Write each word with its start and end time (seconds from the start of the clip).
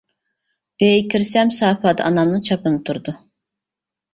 ئۆيگە 0.85 1.03
كىرسەم 1.13 1.53
سافادا 1.57 2.07
ئانامنىڭ 2.07 2.43
چاپىنى 2.49 2.83
تۇرىدۇ. 2.89 3.15